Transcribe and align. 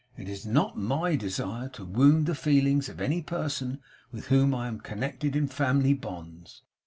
It 0.17 0.27
is 0.27 0.47
not 0.47 0.75
MY 0.75 1.15
desire 1.15 1.69
to 1.73 1.85
wound 1.85 2.25
the 2.25 2.33
feelings 2.33 2.89
of 2.89 2.99
any 2.99 3.21
person 3.21 3.81
with 4.11 4.29
whom 4.29 4.51
I 4.55 4.67
am 4.67 4.79
connected 4.79 5.35
in 5.35 5.47
family 5.47 5.93
bonds. 5.93 6.63